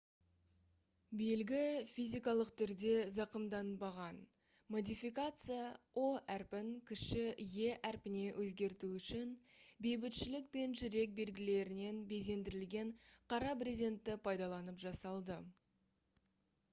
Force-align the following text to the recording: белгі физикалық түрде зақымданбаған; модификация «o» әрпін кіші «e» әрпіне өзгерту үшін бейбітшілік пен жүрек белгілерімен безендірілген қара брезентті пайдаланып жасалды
белгі 1.17 1.57
физикалық 1.89 2.47
түрде 2.61 2.93
зақымданбаған; 3.15 4.17
модификация 4.75 5.67
«o» 6.05 6.07
әрпін 6.37 6.71
кіші 6.93 7.21
«e» 7.45 7.69
әрпіне 7.91 8.23
өзгерту 8.45 8.89
үшін 9.03 9.35
бейбітшілік 9.89 10.51
пен 10.57 10.75
жүрек 10.83 11.15
белгілерімен 11.23 12.03
безендірілген 12.15 12.95
қара 13.37 13.53
брезентті 13.63 14.19
пайдаланып 14.29 14.85
жасалды 14.89 15.41